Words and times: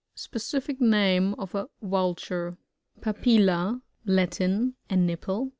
—Specific 0.31 0.81
name 0.81 1.35
of 1.35 1.53
a 1.53 1.69
Vulture. 1.79 2.57
Papilla.— 3.01 3.83
Latin. 4.17 4.73
A 4.89 4.95
nipple. 4.95 5.49